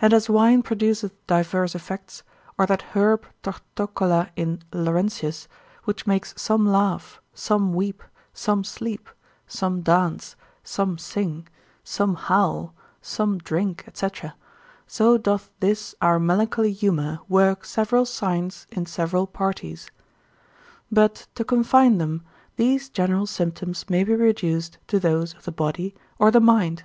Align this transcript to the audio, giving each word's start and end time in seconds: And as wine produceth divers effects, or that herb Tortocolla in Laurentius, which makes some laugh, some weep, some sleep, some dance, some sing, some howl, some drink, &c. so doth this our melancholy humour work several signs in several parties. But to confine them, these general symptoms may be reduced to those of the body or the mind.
And 0.00 0.14
as 0.14 0.30
wine 0.30 0.62
produceth 0.62 1.12
divers 1.26 1.74
effects, 1.74 2.22
or 2.56 2.64
that 2.64 2.80
herb 2.96 3.26
Tortocolla 3.42 4.30
in 4.34 4.62
Laurentius, 4.72 5.48
which 5.84 6.06
makes 6.06 6.32
some 6.40 6.64
laugh, 6.66 7.20
some 7.34 7.74
weep, 7.74 8.02
some 8.32 8.64
sleep, 8.64 9.10
some 9.46 9.82
dance, 9.82 10.34
some 10.64 10.96
sing, 10.96 11.46
some 11.84 12.14
howl, 12.14 12.72
some 13.02 13.36
drink, 13.36 13.84
&c. 13.92 14.08
so 14.86 15.18
doth 15.18 15.50
this 15.60 15.94
our 16.00 16.18
melancholy 16.18 16.72
humour 16.72 17.18
work 17.28 17.66
several 17.66 18.06
signs 18.06 18.66
in 18.72 18.86
several 18.86 19.26
parties. 19.26 19.90
But 20.90 21.26
to 21.34 21.44
confine 21.44 21.98
them, 21.98 22.22
these 22.56 22.88
general 22.88 23.26
symptoms 23.26 23.90
may 23.90 24.04
be 24.04 24.14
reduced 24.14 24.78
to 24.86 24.98
those 24.98 25.34
of 25.34 25.44
the 25.44 25.52
body 25.52 25.94
or 26.18 26.30
the 26.30 26.40
mind. 26.40 26.84